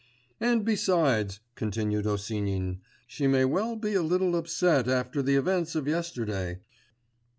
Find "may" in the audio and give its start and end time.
3.27-3.45